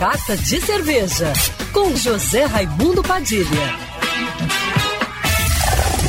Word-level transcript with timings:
Carta 0.00 0.34
de 0.34 0.58
Cerveja, 0.62 1.30
com 1.74 1.94
José 1.94 2.46
Raimundo 2.46 3.02
Padilha. 3.02 3.44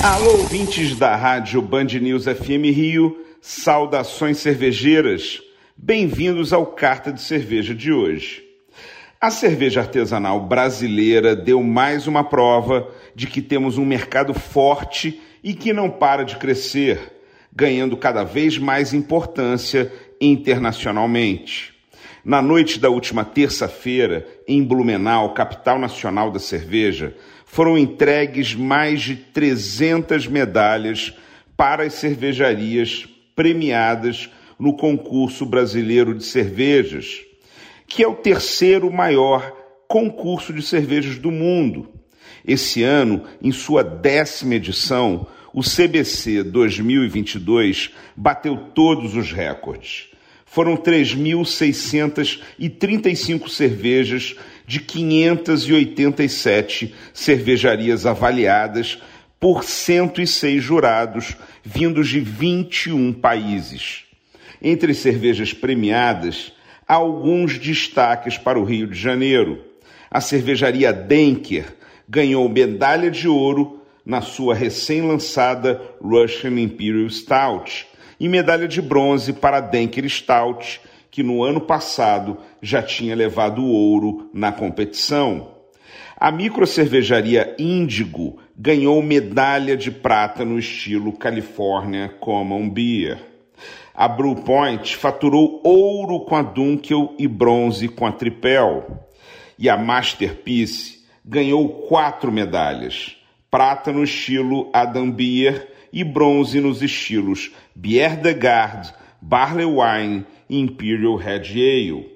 Alô, 0.02 0.38
ouvintes 0.38 0.96
da 0.96 1.14
rádio 1.14 1.62
Band 1.62 1.88
News 2.02 2.24
FM 2.24 2.74
Rio, 2.74 3.20
saudações 3.42 4.38
cervejeiras. 4.38 5.42
Bem-vindos 5.76 6.54
ao 6.54 6.68
Carta 6.68 7.12
de 7.12 7.20
Cerveja 7.20 7.76
de 7.76 7.92
hoje. 7.92 8.42
A 9.20 9.30
cerveja 9.30 9.82
artesanal 9.82 10.40
brasileira 10.40 11.36
deu 11.36 11.62
mais 11.62 12.08
uma 12.08 12.24
prova 12.24 12.90
de 13.14 13.28
que 13.28 13.42
temos 13.42 13.78
um 13.78 13.84
mercado 13.84 14.34
forte 14.34 15.20
e 15.44 15.54
que 15.54 15.74
não 15.74 15.90
para 15.90 16.24
de 16.24 16.38
crescer, 16.38 17.12
ganhando 17.54 17.98
cada 17.98 18.24
vez 18.24 18.58
mais 18.58 18.94
importância 18.94 19.92
internacionalmente. 20.22 21.81
Na 22.24 22.42
noite 22.42 22.80
da 22.80 22.90
última 22.90 23.26
terça-feira, 23.26 24.28
em 24.48 24.64
Blumenau, 24.64 25.34
capital 25.34 25.80
nacional 25.80 26.32
da 26.32 26.40
cerveja, 26.40 27.16
foram 27.46 27.78
entregues 27.78 28.54
mais 28.54 29.02
de 29.02 29.16
300 29.16 30.28
medalhas 30.28 31.14
para 31.58 31.84
as 31.84 31.94
cervejarias 31.96 33.08
premiadas 33.36 34.30
no 34.60 34.76
concurso 34.76 35.46
brasileiro 35.46 36.14
de 36.14 36.24
cervejas 36.24 37.26
que 37.94 38.02
é 38.02 38.08
o 38.08 38.16
terceiro 38.16 38.90
maior 38.90 39.52
concurso 39.86 40.54
de 40.54 40.62
cervejas 40.62 41.18
do 41.18 41.30
mundo. 41.30 41.90
Esse 42.48 42.84
ano, 42.84 43.26
em 43.42 43.52
sua 43.52 43.84
décima 43.84 44.56
edição, 44.56 45.28
o 45.54 45.62
CBC 45.62 46.42
2022 46.44 47.94
bateu 48.16 48.56
todos 48.74 49.14
os 49.14 49.34
recordes. 49.34 50.08
Foram 50.52 50.76
3.635 50.76 53.48
cervejas 53.48 54.36
de 54.68 54.82
587 54.82 56.94
cervejarias 57.14 58.06
avaliadas 58.06 59.02
por 59.40 59.64
106 59.64 60.62
jurados 60.62 61.38
vindos 61.64 62.10
de 62.10 62.20
21 62.20 63.14
países. 63.14 64.04
Entre 64.62 64.94
cervejas 64.94 65.54
premiadas, 65.54 66.52
alguns 66.86 67.58
destaques 67.58 68.38
para 68.38 68.60
o 68.60 68.66
Rio 68.66 68.88
de 68.88 69.00
Janeiro. 69.00 69.64
A 70.10 70.20
cervejaria 70.20 70.92
Denker 70.92 71.78
ganhou 72.10 72.50
medalha 72.50 73.10
de 73.10 73.26
ouro 73.26 73.80
na 74.06 74.20
sua 74.20 74.54
recém-lançada 74.54 75.82
Russian 76.02 76.60
Imperial 76.60 77.10
Stout 77.10 77.90
e 78.22 78.30
medalha 78.30 78.68
de 78.68 78.80
bronze 78.84 79.34
para 79.34 79.60
Denker 79.60 80.08
Stout, 80.08 80.80
que 81.10 81.24
no 81.24 81.44
ano 81.44 81.60
passado 81.60 82.38
já 82.62 82.84
tinha 82.84 83.16
levado 83.16 83.66
ouro 83.66 84.30
na 84.32 84.52
competição. 84.52 85.56
A 86.16 86.32
microcervejaria 86.32 87.56
Índigo 87.58 88.38
ganhou 88.56 89.02
medalha 89.02 89.76
de 89.76 89.90
prata 89.90 90.46
no 90.46 90.60
estilo 90.60 91.14
California 91.14 92.10
Common 92.20 92.70
Beer. 92.70 93.18
A 93.92 94.08
Blue 94.08 94.36
Point 94.44 94.96
faturou 94.96 95.60
ouro 95.64 96.20
com 96.20 96.36
a 96.36 96.44
Dunkel 96.44 97.16
e 97.18 97.28
bronze 97.28 97.88
com 97.88 98.06
a 98.06 98.12
Tripel. 98.12 99.04
E 99.58 99.68
a 99.68 99.76
Masterpiece 99.76 101.00
ganhou 101.26 101.88
quatro 101.88 102.32
medalhas: 102.32 103.18
prata 103.50 103.92
no 103.92 104.04
estilo 104.04 104.70
Adam 104.72 105.10
Beer 105.10 105.71
e 105.92 106.04
bronze 106.04 106.60
nos 106.60 106.82
estilos 106.82 107.52
Bière 107.76 108.18
de 108.18 108.34
Garde, 108.34 108.94
Barley 109.22 109.66
Wine 109.66 110.26
e 110.50 110.60
Imperial 110.60 111.16
Red 111.16 111.52
Ale. 111.52 112.12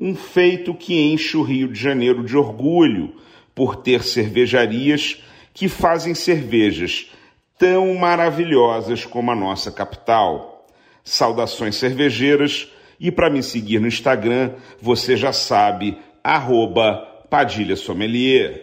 Um 0.00 0.14
feito 0.14 0.74
que 0.74 0.94
enche 0.94 1.36
o 1.36 1.42
Rio 1.42 1.68
de 1.68 1.78
Janeiro 1.78 2.24
de 2.24 2.36
orgulho 2.36 3.14
por 3.54 3.76
ter 3.76 4.02
cervejarias 4.02 5.22
que 5.52 5.68
fazem 5.68 6.14
cervejas 6.14 7.10
tão 7.58 7.94
maravilhosas 7.94 9.04
como 9.04 9.30
a 9.30 9.36
nossa 9.36 9.70
capital. 9.70 10.66
Saudações 11.04 11.76
cervejeiras 11.76 12.68
e 12.98 13.10
para 13.10 13.30
me 13.30 13.42
seguir 13.42 13.80
no 13.80 13.86
Instagram, 13.86 14.52
você 14.80 15.16
já 15.16 15.32
sabe, 15.32 15.96
arroba 16.22 16.96
Padilha 17.28 17.76
Sommelier. 17.76 18.62